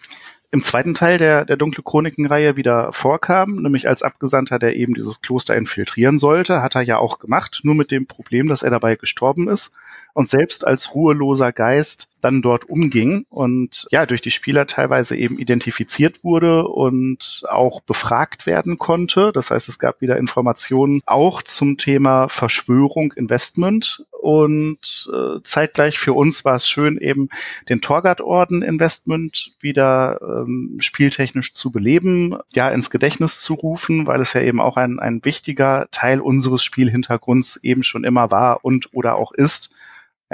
im 0.51 0.63
zweiten 0.63 0.93
Teil 0.93 1.17
der, 1.17 1.43
der 1.43 1.57
Dunkle 1.57 1.83
Chroniken-Reihe 1.83 2.55
wieder 2.55 2.93
vorkam, 2.93 3.57
nämlich 3.57 3.89
als 3.89 4.03
Abgesandter, 4.03 4.57
der 4.57 4.77
eben 4.77 4.93
dieses 4.93 5.19
Kloster 5.19 5.53
infiltrieren 5.53 6.17
sollte, 6.17 6.61
hat 6.61 6.75
er 6.75 6.81
ja 6.81 6.97
auch 6.97 7.19
gemacht, 7.19 7.59
nur 7.63 7.75
mit 7.75 7.91
dem 7.91 8.07
Problem, 8.07 8.47
dass 8.47 8.63
er 8.63 8.71
dabei 8.71 8.95
gestorben 8.95 9.49
ist 9.49 9.73
und 10.13 10.29
selbst 10.29 10.65
als 10.65 10.95
ruheloser 10.95 11.51
Geist 11.51 12.07
dann 12.25 12.41
dort 12.41 12.67
umging 12.67 13.27
und 13.29 13.85
ja, 13.91 14.07
durch 14.07 14.21
die 14.21 14.31
Spieler 14.31 14.65
teilweise 14.65 15.15
eben 15.15 15.37
identifiziert 15.37 16.23
wurde 16.23 16.67
und 16.67 17.43
auch 17.47 17.81
befragt 17.81 18.47
werden 18.47 18.79
konnte. 18.79 19.31
Das 19.31 19.51
heißt, 19.51 19.69
es 19.69 19.77
gab 19.77 20.01
wieder 20.01 20.17
Informationen 20.17 21.01
auch 21.05 21.43
zum 21.43 21.77
Thema 21.77 22.27
Verschwörung, 22.27 23.13
Investment 23.13 24.05
und 24.09 25.07
äh, 25.13 25.39
zeitgleich 25.43 25.99
für 25.99 26.13
uns 26.13 26.43
war 26.45 26.55
es 26.55 26.67
schön, 26.67 26.97
eben 26.97 27.29
den 27.69 27.79
Torgard-Orden 27.79 28.63
Investment 28.63 29.51
wieder 29.59 30.19
ähm, 30.19 30.77
spieltechnisch 30.79 31.53
zu 31.53 31.71
beleben, 31.71 32.35
ja, 32.55 32.69
ins 32.69 32.89
Gedächtnis 32.89 33.41
zu 33.41 33.53
rufen, 33.53 34.07
weil 34.07 34.21
es 34.21 34.33
ja 34.33 34.41
eben 34.41 34.61
auch 34.61 34.77
ein, 34.77 34.99
ein 34.99 35.23
wichtiger 35.23 35.87
Teil 35.91 36.21
unseres 36.21 36.63
Spielhintergrunds 36.63 37.57
eben 37.57 37.83
schon 37.83 38.03
immer 38.03 38.31
war 38.31 38.65
und 38.65 38.89
oder 38.93 39.15
auch 39.15 39.31
ist 39.31 39.69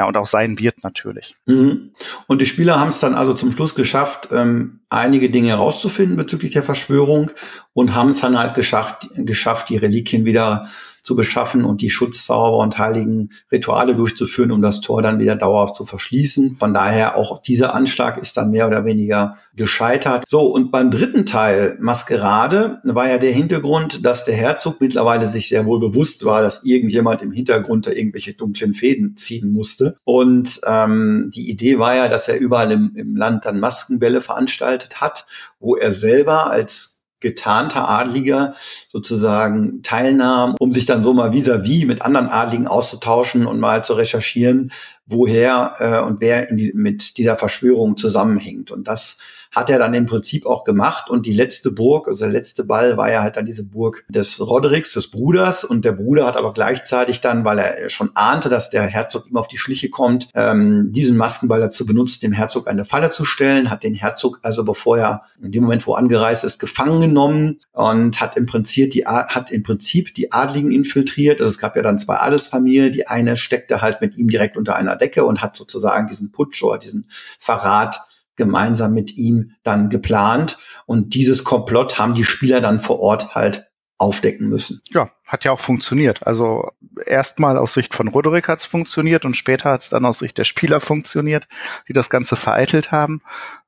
ja, 0.02 0.08
und 0.08 0.18
auch 0.18 0.26
sein 0.26 0.58
wird 0.58 0.84
natürlich. 0.84 1.36
Mhm. 1.46 1.92
Und 2.26 2.42
die 2.42 2.48
Spieler 2.48 2.80
haben 2.80 2.90
es 2.90 3.00
dann 3.00 3.14
also 3.14 3.36
zum 3.36 3.52
Schluss 3.52 3.76
geschafft, 3.76 4.30
ähm, 4.32 4.80
einige 4.90 5.30
Dinge 5.30 5.50
herauszufinden 5.50 6.18
bezüglich 6.18 6.52
der 6.52 6.64
Verschwörung 6.64 7.30
und 7.74 7.94
haben 7.94 8.10
es 8.10 8.22
dann 8.22 8.38
halt 8.38 8.56
geschafft, 8.56 9.10
geschafft, 9.16 9.70
die 9.70 9.78
Reliquien 9.78 10.26
wieder 10.26 10.68
zu 11.12 11.16
beschaffen 11.18 11.66
und 11.66 11.82
die 11.82 11.90
Schutzzauber 11.90 12.60
und 12.60 12.78
heiligen 12.78 13.32
Rituale 13.52 13.96
durchzuführen, 13.96 14.54
um 14.54 14.62
das 14.62 14.80
Tor 14.80 15.02
dann 15.02 15.20
wieder 15.20 15.36
dauerhaft 15.36 15.76
zu 15.76 15.84
verschließen. 15.84 16.56
Von 16.58 16.74
daher 16.74 17.18
auch 17.18 17.42
dieser 17.42 17.76
Anschlag 17.76 18.18
ist 18.18 18.38
dann 18.38 18.52
mehr 18.52 18.66
oder 18.66 18.86
weniger 18.86 19.36
gescheitert. 19.54 20.24
So, 20.30 20.44
und 20.44 20.72
beim 20.72 20.90
dritten 20.90 21.26
Teil, 21.26 21.78
Maskerade, 21.82 22.80
war 22.86 23.10
ja 23.10 23.18
der 23.18 23.34
Hintergrund, 23.34 24.06
dass 24.06 24.24
der 24.24 24.36
Herzog 24.36 24.80
mittlerweile 24.80 25.28
sich 25.28 25.50
sehr 25.50 25.66
wohl 25.66 25.82
bewusst 25.82 26.24
war, 26.24 26.42
dass 26.42 26.64
irgendjemand 26.64 27.22
im 27.22 27.34
Hintergrund 27.34 27.88
da 27.88 27.92
irgendwelche 27.92 28.34
dunklen 28.34 28.74
Fäden 28.74 29.18
ziehen 29.18 29.52
musste. 29.52 29.98
Und 30.06 30.62
ähm, 30.66 31.30
die 31.36 31.50
Idee 31.50 31.78
war 31.78 31.94
ja, 31.94 32.08
dass 32.08 32.30
er 32.30 32.40
überall 32.40 32.72
im, 32.72 32.94
im 32.96 33.18
Land 33.18 33.44
dann 33.44 33.60
Maskenbälle 33.60 34.22
veranstaltet 34.22 35.02
hat, 35.02 35.26
wo 35.60 35.76
er 35.76 35.92
selber 35.92 36.50
als 36.50 36.91
getarnter 37.22 37.88
Adliger 37.88 38.54
sozusagen 38.92 39.82
teilnahm, 39.84 40.56
um 40.60 40.74
sich 40.74 40.86
dann 40.86 41.04
so 41.04 41.14
mal 41.14 41.32
vis-à-vis 41.32 41.84
-vis 41.84 41.88
mit 41.88 42.02
anderen 42.02 42.28
Adligen 42.28 42.68
auszutauschen 42.68 43.46
und 43.46 43.60
mal 43.60 43.86
zu 43.86 43.94
recherchieren, 43.94 44.72
woher 45.06 45.74
äh, 45.80 46.06
und 46.06 46.20
wer 46.20 46.48
die, 46.54 46.74
mit 46.76 47.18
dieser 47.18 47.38
Verschwörung 47.38 47.98
zusammenhängt. 47.98 48.72
Und 48.72 48.88
das 48.88 49.18
hat 49.52 49.70
er 49.70 49.80
dann 49.80 49.94
im 49.94 50.06
Prinzip 50.06 50.46
auch 50.46 50.64
gemacht. 50.64 51.10
Und 51.10 51.26
die 51.26 51.34
letzte 51.34 51.72
Burg, 51.72 52.08
also 52.08 52.24
der 52.24 52.32
letzte 52.32 52.64
Ball 52.64 52.98
war 52.98 53.12
ja 53.12 53.22
halt 53.22 53.36
dann 53.36 53.46
diese 53.46 53.66
Burg 53.66 54.06
des 54.08 54.40
Rodericks, 54.40 54.94
des 54.94 55.12
Bruders. 55.12 55.64
Und 55.66 55.84
der 55.84 55.92
Bruder 55.92 56.26
hat 56.26 56.38
aber 56.38 56.54
gleichzeitig 56.54 57.20
dann, 57.20 57.44
weil 57.44 57.60
er 57.60 57.90
schon 57.90 58.12
ahnte, 58.16 58.48
dass 58.48 58.70
der 58.70 58.84
Herzog 58.84 59.30
ihm 59.30 59.36
auf 59.36 59.50
die 59.50 59.58
Schliche 59.58 59.90
kommt, 59.90 60.30
ähm, 60.34 60.92
diesen 60.94 61.18
Maskenball 61.18 61.60
dazu 61.60 61.86
benutzt, 61.86 62.24
dem 62.24 62.32
Herzog 62.32 62.70
eine 62.70 62.86
Falle 62.86 63.10
zu 63.10 63.26
stellen, 63.26 63.70
hat 63.70 63.84
den 63.84 63.94
Herzog 63.94 64.40
also, 64.42 64.64
bevor 64.64 64.98
er 64.98 65.24
in 65.42 65.52
dem 65.52 65.64
Moment, 65.64 65.86
wo 65.86 65.96
angereist 65.96 66.46
ist, 66.46 66.60
gefangen 66.60 67.02
genommen 67.02 67.60
und 67.74 68.22
hat 68.22 68.38
im 68.38 68.46
Prinzip 68.46 68.92
die, 68.92 69.06
hat 69.06 69.52
im 69.52 69.64
Prinzip 69.64 70.14
die 70.14 70.32
Adligen 70.32 70.72
infiltriert. 70.72 71.42
Also 71.42 71.50
es 71.50 71.58
gab 71.58 71.76
ja 71.76 71.82
dann 71.82 72.00
zwei 72.00 72.16
Adelsfamilien. 72.16 72.94
Die 72.94 73.08
eine 73.08 73.36
steckte 73.36 73.82
halt 73.82 74.00
mit 74.00 74.18
ihm 74.18 74.30
direkt 74.30 74.56
unter 74.56 74.78
einer 74.78 74.96
Decke 74.96 75.26
und 75.26 75.42
hat 75.42 75.58
sozusagen 75.58 76.08
diesen 76.08 76.32
Putsch 76.32 76.64
oder 76.64 76.78
diesen 76.78 77.06
Verrat 77.40 78.02
gemeinsam 78.42 78.94
mit 78.94 79.18
ihm 79.18 79.52
dann 79.62 79.90
geplant. 79.90 80.58
Und 80.88 81.14
dieses 81.14 81.44
Komplott 81.44 82.00
haben 82.00 82.16
die 82.16 82.24
Spieler 82.24 82.60
dann 82.60 82.80
vor 82.80 83.00
Ort 83.00 83.36
halt 83.36 83.68
aufdecken 84.02 84.50
müssen. 84.50 84.82
Ja, 84.90 85.12
hat 85.28 85.44
ja 85.44 85.52
auch 85.52 85.60
funktioniert. 85.60 86.26
Also 86.26 86.72
erstmal 87.06 87.60
aus 87.60 87.76
Sicht 87.76 87.94
von 87.94 88.08
Roderick 88.08 88.48
hat 88.48 88.58
es 88.58 88.66
funktioniert 88.66 89.26
und 89.26 89.38
später 89.38 89.70
hat 89.70 89.82
es 89.82 89.90
dann 89.90 90.06
aus 90.06 90.18
Sicht 90.18 90.40
der 90.40 90.44
Spieler 90.44 90.80
funktioniert, 90.80 91.48
die 91.88 91.94
das 91.94 92.10
Ganze 92.10 92.36
vereitelt 92.36 92.92
haben. 92.92 93.22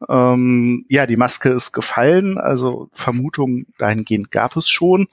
Ähm, 0.10 0.86
ja, 0.90 1.06
die 1.06 1.18
Maske 1.18 1.50
ist 1.50 1.72
gefallen, 1.72 2.40
also 2.40 2.90
Vermutungen 2.94 3.68
dahingehend 3.78 4.32
gab 4.32 4.58
es 4.58 4.70
schon. 4.70 5.08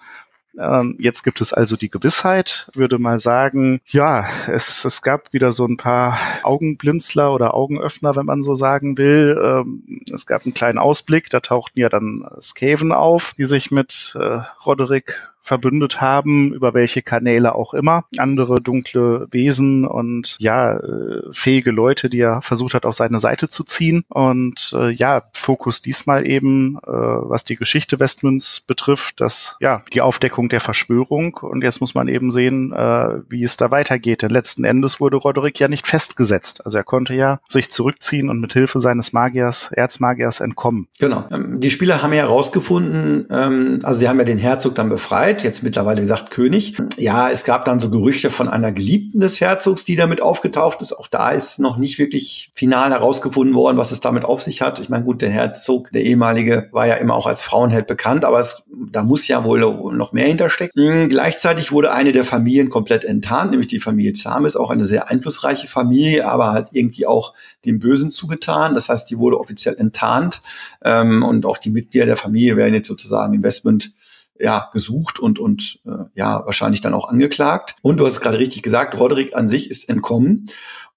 Ähm, 0.59 0.97
jetzt 0.99 1.23
gibt 1.23 1.41
es 1.41 1.53
also 1.53 1.77
die 1.77 1.91
Gewissheit, 1.91 2.71
würde 2.75 2.99
mal 2.99 3.19
sagen, 3.19 3.81
ja, 3.87 4.27
es, 4.49 4.85
es 4.85 5.03
gab 5.03 5.33
wieder 5.33 5.53
so 5.53 5.67
ein 5.67 5.77
paar 5.77 6.19
Augenblinzler 6.43 7.33
oder 7.33 7.55
Augenöffner, 7.55 8.17
wenn 8.17 8.27
man 8.27 8.43
so 8.43 8.55
sagen 8.55 8.99
will. 8.99 9.39
Ähm, 9.43 10.03
es 10.13 10.27
gab 10.27 10.45
einen 10.45 10.55
kleinen 10.55 10.79
Ausblick, 10.79 11.31
da 11.31 11.41
tauchten 11.41 11.81
ja 11.81 11.89
dann 11.89 12.25
Skaven 12.41 12.93
auf, 12.93 13.35
die 13.39 13.45
sich 13.45 13.71
mit 13.71 14.17
äh, 14.19 14.41
Roderick 14.67 15.31
verbündet 15.43 16.01
haben, 16.01 16.53
über 16.53 16.75
welche 16.75 17.03
Kanäle 17.03 17.55
auch 17.55 17.75
immer. 17.75 18.05
Andere 18.19 18.61
dunkle 18.61 19.27
Wesen 19.31 19.85
und 19.85 20.37
ja, 20.39 20.77
äh, 20.77 21.23
fähige 21.33 21.71
Leute, 21.71 22.09
die 22.09 22.21
er 22.21 22.43
versucht 22.43 22.75
hat, 22.75 22.87
auf 22.87 22.95
seine 22.95 23.19
Seite 23.19 23.49
zu 23.49 23.65
ziehen. 23.65 24.05
Und 24.09 24.75
äh, 24.77 24.91
ja, 24.91 25.23
Fokus 25.33 25.83
diesmal 25.83 26.27
eben, 26.27 26.79
äh, 26.87 26.91
was 26.91 27.45
die 27.45 27.57
Geschichte 27.57 27.99
Westmünz 27.99 28.61
betrifft, 28.61 29.21
dass 29.21 29.57
ja, 29.61 29.83
die 29.93 30.03
Aufdeckung 30.03 30.49
der 30.49 30.61
Verschwörung. 30.61 31.35
Und 31.41 31.63
jetzt 31.63 31.81
muss 31.81 31.95
man 31.95 32.09
eben 32.09 32.31
sehen, 32.31 32.73
äh, 32.73 33.21
wie 33.29 33.43
es 33.43 33.57
da 33.57 33.71
weitergeht. 33.71 34.23
Denn 34.23 34.31
letzten 34.31 34.65
Endes 34.65 35.01
wurde 35.01 35.17
Roderick 35.17 35.59
ja 35.59 35.69
nicht 35.69 35.87
festgesetzt. 35.87 36.65
Also 36.65 36.79
er 36.79 36.85
konnte 36.85 37.15
ja 37.15 37.41
sich 37.49 37.71
zurückziehen 37.71 38.29
und 38.29 38.41
mit 38.41 38.53
Hilfe 38.53 38.81
seines 38.81 39.13
Magiers, 39.13 39.73
Erzmagiers 39.73 40.41
entkommen. 40.41 40.87
Genau. 40.99 41.27
Ähm, 41.31 41.61
die 41.61 41.71
Spieler 41.71 42.03
haben 42.03 42.13
ja 42.13 42.23
herausgefunden, 42.23 43.27
ähm, 43.31 43.81
also 43.83 43.99
sie 43.99 44.09
haben 44.09 44.19
ja 44.19 44.25
den 44.25 44.39
Herzog 44.39 44.75
dann 44.75 44.89
befreit 44.89 45.30
jetzt 45.39 45.63
mittlerweile 45.63 46.01
gesagt 46.01 46.31
König. 46.31 46.77
Ja, 46.99 47.31
es 47.31 47.45
gab 47.45 47.65
dann 47.65 47.81
so 47.81 47.91
Gerüchte 47.91 48.31
von 48.31 48.49
einer 48.49 48.73
Geliebten 48.73 49.21
des 49.21 49.41
Herzogs, 49.41 49.85
die 49.85 49.97
damit 49.97 50.21
aufgetaucht 50.21 50.83
ist. 50.83 50.93
Auch 50.93 51.09
da 51.09 51.31
ist 51.31 51.59
noch 51.59 51.77
nicht 51.77 51.99
wirklich 51.99 52.51
final 52.55 52.91
herausgefunden 52.91 53.55
worden, 53.55 53.77
was 53.77 53.93
es 53.93 54.01
damit 54.01 54.25
auf 54.25 54.43
sich 54.43 54.61
hat. 54.61 54.81
Ich 54.81 54.89
meine, 54.89 55.05
gut, 55.05 55.23
der 55.23 55.31
Herzog, 55.31 55.91
der 55.93 56.03
ehemalige, 56.03 56.69
war 56.73 56.87
ja 56.87 56.95
immer 56.95 57.15
auch 57.15 57.27
als 57.27 57.43
Frauenheld 57.43 57.87
bekannt, 57.87 58.25
aber 58.25 58.41
es, 58.41 58.65
da 58.91 59.03
muss 59.03 59.29
ja 59.29 59.45
wohl 59.45 59.61
noch 59.95 60.13
mehr 60.13 60.27
hinterstecken. 60.27 60.83
Hm, 60.83 61.09
gleichzeitig 61.09 61.73
wurde 61.73 61.93
eine 61.93 62.13
der 62.13 62.25
Familien 62.25 62.69
komplett 62.69 63.05
enttarnt, 63.05 63.53
nämlich 63.53 63.69
die 63.69 63.81
Familie 63.81 64.13
Zahm 64.13 64.41
auch 64.57 64.71
eine 64.71 64.85
sehr 64.85 65.09
einflussreiche 65.11 65.69
Familie, 65.69 66.27
aber 66.27 66.53
halt 66.53 66.69
irgendwie 66.73 67.07
auch 67.07 67.35
dem 67.65 67.79
Bösen 67.79 68.11
zugetan. 68.11 68.75
Das 68.75 68.89
heißt, 68.89 69.11
die 69.11 69.19
wurde 69.19 69.39
offiziell 69.39 69.77
enttarnt 69.77 70.43
ähm, 70.83 71.23
und 71.23 71.47
auch 71.47 71.59
die 71.59 71.71
Mitglieder 71.71 72.07
der 72.07 72.17
Familie 72.17 72.57
werden 72.57 72.75
jetzt 72.75 72.89
sozusagen 72.89 73.35
Investment 73.35 73.93
ja, 74.41 74.71
gesucht 74.73 75.19
und, 75.19 75.39
und 75.39 75.81
äh, 75.87 76.05
ja, 76.15 76.45
wahrscheinlich 76.47 76.81
dann 76.81 76.95
auch 76.95 77.09
angeklagt. 77.09 77.77
Und 77.83 77.99
du 77.99 78.07
hast 78.07 78.15
es 78.15 78.21
gerade 78.21 78.39
richtig 78.39 78.63
gesagt, 78.63 78.99
Roderick 78.99 79.37
an 79.37 79.49
sich 79.49 79.71
ist 79.71 79.89
entkommen. 79.89 80.51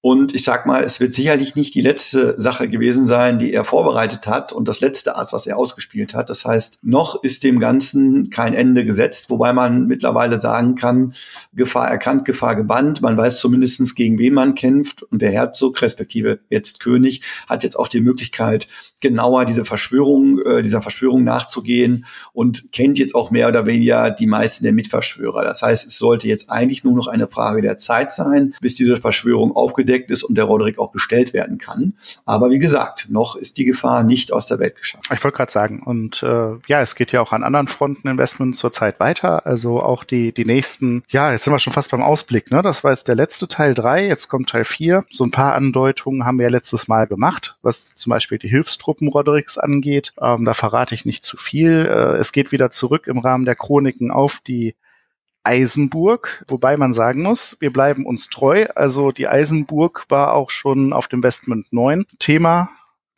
Und 0.05 0.35
ich 0.35 0.43
sag 0.43 0.65
mal, 0.65 0.83
es 0.83 0.99
wird 0.99 1.13
sicherlich 1.13 1.55
nicht 1.55 1.75
die 1.75 1.81
letzte 1.81 2.35
Sache 2.37 2.67
gewesen 2.67 3.05
sein, 3.05 3.39
die 3.39 3.53
er 3.53 3.63
vorbereitet 3.63 4.27
hat 4.27 4.51
und 4.51 4.67
das 4.67 4.81
letzte 4.81 5.15
Ass, 5.15 5.31
was 5.31 5.47
er 5.47 5.57
ausgespielt 5.57 6.13
hat. 6.13 6.29
Das 6.29 6.43
heißt, 6.43 6.79
noch 6.81 7.23
ist 7.23 7.45
dem 7.45 7.57
Ganzen 7.61 8.29
kein 8.29 8.53
Ende 8.53 8.83
gesetzt, 8.83 9.29
wobei 9.29 9.53
man 9.53 9.87
mittlerweile 9.87 10.41
sagen 10.41 10.75
kann, 10.75 11.13
Gefahr 11.53 11.87
erkannt, 11.87 12.25
Gefahr 12.25 12.57
gebannt. 12.57 13.01
Man 13.01 13.15
weiß 13.15 13.39
zumindestens 13.39 13.95
gegen 13.95 14.19
wen 14.19 14.33
man 14.33 14.55
kämpft. 14.55 15.03
Und 15.03 15.21
der 15.21 15.31
Herzog, 15.31 15.81
respektive 15.81 16.39
jetzt 16.49 16.81
König, 16.81 17.21
hat 17.47 17.63
jetzt 17.63 17.79
auch 17.79 17.87
die 17.87 18.01
Möglichkeit, 18.01 18.67
genauer 18.99 19.45
diese 19.45 19.63
Verschwörung, 19.63 20.41
äh, 20.41 20.63
dieser 20.63 20.81
Verschwörung 20.81 21.23
nachzugehen 21.23 22.05
und 22.33 22.73
kennt 22.73 22.99
jetzt 22.99 23.15
auch 23.15 23.31
mehr 23.31 23.47
oder 23.47 23.65
weniger 23.65 24.11
die 24.11 24.27
meisten 24.27 24.65
der 24.65 24.73
Mitverschwörer. 24.73 25.45
Das 25.45 25.61
heißt, 25.61 25.87
es 25.87 25.97
sollte 25.97 26.27
jetzt 26.27 26.49
eigentlich 26.49 26.83
nur 26.83 26.93
noch 26.93 27.07
eine 27.07 27.29
Frage 27.29 27.61
der 27.61 27.77
Zeit 27.77 28.11
sein, 28.11 28.53
bis 28.59 28.75
diese 28.75 28.97
Verschwörung 28.97 29.55
aufgedeckt 29.55 29.92
ist 30.09 30.23
und 30.23 30.35
der 30.35 30.45
Roderick 30.45 30.79
auch 30.79 30.91
gestellt 30.91 31.33
werden 31.33 31.57
kann. 31.57 31.93
Aber 32.25 32.49
wie 32.49 32.59
gesagt, 32.59 33.09
noch 33.09 33.35
ist 33.35 33.57
die 33.57 33.65
Gefahr 33.65 34.03
nicht 34.03 34.31
aus 34.31 34.45
der 34.45 34.59
Welt 34.59 34.77
geschafft. 34.77 35.05
Ich 35.13 35.23
wollte 35.23 35.37
gerade 35.37 35.51
sagen, 35.51 35.83
und 35.83 36.23
äh, 36.23 36.55
ja, 36.67 36.81
es 36.81 36.95
geht 36.95 37.11
ja 37.11 37.21
auch 37.21 37.33
an 37.33 37.43
anderen 37.43 37.67
Fronten 37.67 38.07
Investment 38.07 38.55
zurzeit 38.55 38.99
weiter. 38.99 39.45
Also 39.45 39.81
auch 39.81 40.03
die, 40.03 40.31
die 40.31 40.45
nächsten, 40.45 41.03
ja, 41.09 41.31
jetzt 41.31 41.43
sind 41.43 41.53
wir 41.53 41.59
schon 41.59 41.73
fast 41.73 41.91
beim 41.91 42.01
Ausblick, 42.01 42.51
ne? 42.51 42.61
Das 42.61 42.83
war 42.83 42.91
jetzt 42.91 43.07
der 43.07 43.15
letzte 43.15 43.47
Teil 43.47 43.73
drei, 43.73 44.07
jetzt 44.07 44.29
kommt 44.29 44.49
Teil 44.49 44.65
vier. 44.65 45.03
So 45.11 45.25
ein 45.25 45.31
paar 45.31 45.55
Andeutungen 45.55 46.25
haben 46.25 46.37
wir 46.37 46.43
ja 46.43 46.51
letztes 46.51 46.87
Mal 46.87 47.07
gemacht, 47.07 47.57
was 47.61 47.95
zum 47.95 48.11
Beispiel 48.11 48.37
die 48.37 48.49
Hilfstruppe 48.49 48.93
Truppen 48.93 49.07
Rodericks 49.07 49.57
angeht. 49.57 50.13
Ähm, 50.21 50.45
da 50.45 50.53
verrate 50.53 50.93
ich 50.93 51.05
nicht 51.05 51.23
zu 51.23 51.37
viel. 51.37 51.87
Äh, 51.87 52.17
es 52.17 52.31
geht 52.31 52.51
wieder 52.51 52.69
zurück 52.69 53.07
im 53.07 53.17
Rahmen 53.17 53.45
der 53.45 53.55
Chroniken 53.55 54.11
auf 54.11 54.39
die 54.45 54.75
Eisenburg, 55.43 56.45
wobei 56.47 56.77
man 56.77 56.93
sagen 56.93 57.21
muss, 57.21 57.57
wir 57.59 57.71
bleiben 57.71 58.05
uns 58.05 58.29
treu. 58.29 58.67
Also 58.75 59.11
die 59.11 59.27
Eisenburg 59.27 60.05
war 60.09 60.33
auch 60.33 60.49
schon 60.49 60.93
auf 60.93 61.07
dem 61.07 61.21
Westmund 61.21 61.71
9 61.71 62.05
Thema 62.19 62.69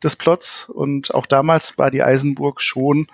des 0.02 0.16
Plots 0.16 0.68
und 0.68 1.14
auch 1.14 1.26
damals 1.26 1.78
war 1.78 1.90
die 1.90 2.02
Eisenburg 2.02 2.60
schon 2.60 3.06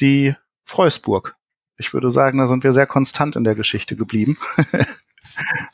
die 0.00 0.34
Freusburg. 0.64 1.36
Ich 1.78 1.94
würde 1.94 2.10
sagen, 2.10 2.38
da 2.38 2.46
sind 2.46 2.64
wir 2.64 2.72
sehr 2.72 2.86
konstant 2.86 3.36
in 3.36 3.44
der 3.44 3.54
Geschichte 3.54 3.96
geblieben. 3.96 4.36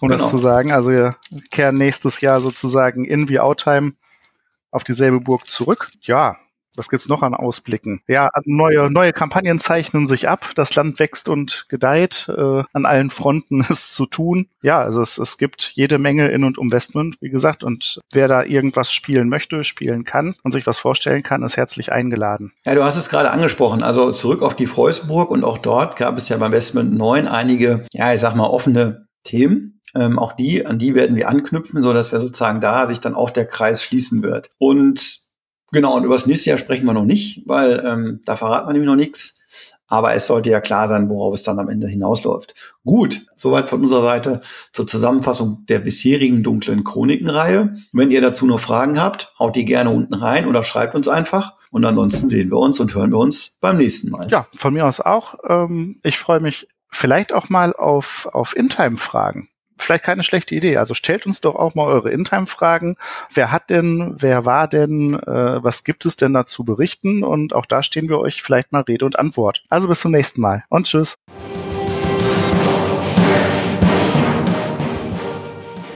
um 0.01 0.09
genau. 0.09 0.21
das 0.21 0.31
zu 0.31 0.39
sagen. 0.39 0.73
Also 0.73 0.91
wir 0.91 1.15
kehren 1.51 1.77
nächstes 1.77 2.21
Jahr 2.21 2.41
sozusagen 2.41 3.05
in 3.05 3.29
wie 3.29 3.41
Outtime 3.41 3.95
auf 4.71 4.85
dieselbe 4.85 5.21
Burg 5.21 5.47
zurück. 5.49 5.91
Ja, 6.03 6.37
was 6.77 6.89
gibt's 6.89 7.09
noch 7.09 7.23
an 7.23 7.35
Ausblicken? 7.35 8.01
Ja, 8.07 8.31
neue, 8.45 8.91
neue 8.91 9.13
Kampagnen 9.13 9.59
zeichnen 9.59 10.09
sich 10.09 10.29
ab. 10.29 10.51
Das 10.55 10.75
Land 10.75 10.99
wächst 10.99 11.29
und 11.29 11.67
gedeiht. 11.69 12.31
Äh, 12.37 12.63
an 12.73 12.87
allen 12.87 13.11
Fronten 13.11 13.61
ist 13.69 13.95
zu 13.95 14.07
tun. 14.07 14.49
Ja, 14.63 14.81
also 14.81 15.01
es, 15.01 15.19
es 15.19 15.39
gibt 15.39 15.73
jede 15.75 15.99
Menge 15.99 16.29
in 16.29 16.45
und 16.45 16.59
um 16.59 16.73
Westmund, 16.73 17.17
wie 17.21 17.31
gesagt. 17.31 17.65
Und 17.65 18.01
wer 18.13 18.29
da 18.29 18.43
irgendwas 18.43 18.93
spielen 18.93 19.29
möchte, 19.29 19.65
spielen 19.65 20.05
kann 20.05 20.35
und 20.43 20.53
sich 20.53 20.67
was 20.67 20.79
vorstellen 20.79 21.23
kann, 21.23 21.43
ist 21.43 21.57
herzlich 21.57 21.93
eingeladen. 21.93 22.53
Ja, 22.65 22.75
du 22.75 22.85
hast 22.85 22.97
es 22.97 23.09
gerade 23.09 23.31
angesprochen. 23.31 23.83
Also 23.83 24.13
zurück 24.13 24.43
auf 24.43 24.57
die 24.57 24.67
Freusburg 24.67 25.31
und 25.31 25.45
auch 25.45 25.59
dort 25.59 25.97
gab 25.97 26.17
es 26.17 26.29
ja 26.29 26.37
beim 26.37 26.53
Westmund 26.53 26.95
9 26.95 27.29
einige, 27.29 27.87
ja, 27.93 28.13
ich 28.13 28.21
sag 28.21 28.35
mal, 28.35 28.47
offene 28.47 29.07
Themen. 29.23 29.81
Ähm, 29.95 30.19
auch 30.19 30.33
die, 30.33 30.67
an 30.67 30.79
die 30.79 30.95
werden 30.95 31.17
wir 31.17 31.29
anknüpfen, 31.29 31.83
so 31.83 31.93
dass 31.93 32.11
wir 32.11 32.19
sozusagen 32.19 32.61
da 32.61 32.87
sich 32.87 33.01
dann 33.01 33.15
auch 33.15 33.31
der 33.31 33.47
Kreis 33.47 33.83
schließen 33.83 34.23
wird. 34.23 34.51
Und 34.59 35.24
genau, 35.75 35.95
und 35.97 36.05
über 36.05 36.15
das 36.15 36.27
nächste 36.27 36.51
Jahr 36.51 36.59
sprechen 36.59 36.87
wir 36.87 36.95
noch 36.95 37.05
nicht, 37.05 37.43
weil 37.47 37.85
ähm, 37.85 38.21
da 38.25 38.37
verraten 38.37 38.67
wir 38.67 38.73
nämlich 38.73 38.89
noch 38.89 38.97
nichts. 38.97 39.41
Aber 39.87 40.15
es 40.15 40.27
sollte 40.27 40.49
ja 40.49 40.61
klar 40.61 40.89
sein, 40.89 41.11
worauf 41.11 41.35
es 41.35 41.43
dann 41.43 41.59
am 41.59 41.69
Ende 41.69 41.87
hinausläuft. 41.87 42.55
Gut, 42.85 43.27
soweit 43.37 43.69
von 43.69 43.83
unserer 43.83 44.03
Seite 44.03 44.41
zur 44.73 44.87
Zusammenfassung 44.87 45.67
der 45.69 45.79
bisherigen 45.79 46.43
dunklen 46.43 46.85
Chronikenreihe. 46.85 47.77
Wenn 47.93 48.11
ihr 48.11 48.23
dazu 48.23 48.47
noch 48.47 48.61
Fragen 48.61 48.99
habt, 48.99 49.35
haut 49.39 49.55
die 49.57 49.67
gerne 49.67 49.91
unten 49.91 50.15
rein 50.15 50.47
oder 50.47 50.65
schreibt 50.65 50.95
uns 50.95 51.07
einfach. 51.07 51.59
Und 51.71 51.85
ansonsten 51.85 52.29
sehen 52.29 52.51
wir 52.51 52.59
uns 52.59 52.81
und 52.81 52.95
hören 52.95 53.11
wir 53.11 53.19
uns 53.19 53.59
beim 53.61 53.77
nächsten 53.77 54.11
Mal. 54.11 54.27
Ja, 54.31 54.47
von 54.55 54.73
mir 54.73 54.87
aus 54.87 55.01
auch. 55.01 55.35
Ähm, 55.47 55.97
ich 56.03 56.19
freue 56.19 56.41
mich 56.41 56.67
vielleicht 56.91 57.33
auch 57.33 57.51
mal 57.51 57.75
auf, 57.75 58.29
auf 58.33 58.57
InTime-Fragen 58.57 59.49
vielleicht 59.77 60.05
keine 60.05 60.23
schlechte 60.23 60.55
Idee. 60.55 60.77
Also 60.77 60.95
stellt 60.95 61.27
uns 61.27 61.41
doch 61.41 61.55
auch 61.55 61.75
mal 61.75 61.87
eure 61.87 62.11
Intime-Fragen. 62.11 62.97
Wer 63.33 63.53
hat 63.53 63.71
denn, 63.71 64.15
wer 64.19 64.47
war 64.47 64.69
denn, 64.69 65.15
äh, 65.15 65.63
was 65.63 65.85
gibt 65.85 66.07
es 66.07 66.17
denn 66.17 66.35
da 66.35 66.47
zu 66.47 66.65
berichten? 66.65 67.25
Und 67.25 67.55
auch 67.55 67.67
da 67.67 67.83
stehen 67.83 68.09
wir 68.09 68.19
euch 68.19 68.43
vielleicht 68.43 68.73
mal 68.73 68.83
Rede 68.83 69.05
und 69.05 69.19
Antwort. 69.19 69.65
Also 69.69 69.89
bis 69.89 70.01
zum 70.01 70.13
nächsten 70.13 70.41
Mal 70.41 70.65
und 70.69 70.87
tschüss. 70.87 71.17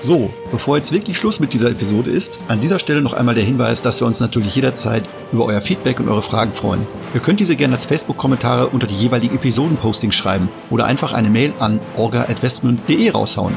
So, 0.00 0.30
bevor 0.52 0.76
jetzt 0.76 0.92
wirklich 0.92 1.18
Schluss 1.18 1.40
mit 1.40 1.52
dieser 1.52 1.70
Episode 1.70 2.10
ist, 2.10 2.44
an 2.48 2.60
dieser 2.60 2.78
Stelle 2.78 3.02
noch 3.02 3.14
einmal 3.14 3.34
der 3.34 3.44
Hinweis, 3.44 3.82
dass 3.82 4.00
wir 4.00 4.06
uns 4.06 4.20
natürlich 4.20 4.54
jederzeit 4.54 5.02
über 5.32 5.44
euer 5.44 5.60
Feedback 5.60 5.98
und 5.98 6.08
eure 6.08 6.22
Fragen 6.22 6.52
freuen. 6.52 6.86
Ihr 7.14 7.20
könnt 7.20 7.40
diese 7.40 7.56
gerne 7.56 7.74
als 7.74 7.84
Facebook-Kommentare 7.84 8.68
unter 8.68 8.86
die 8.86 8.94
jeweiligen 8.94 9.34
Episoden-Postings 9.34 10.14
schreiben 10.14 10.48
oder 10.70 10.86
einfach 10.86 11.12
eine 11.12 11.30
Mail 11.30 11.52
an 11.58 11.80
orga.westmund.de 11.96 13.10
raushauen. 13.10 13.56